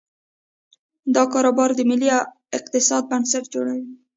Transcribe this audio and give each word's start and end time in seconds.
دا 1.15 1.23
کاروبارونه 1.33 1.77
د 1.77 1.81
ملي 1.89 2.09
اقتصاد 2.57 3.03
بنسټ 3.11 3.43
جوړوي. 3.53 3.85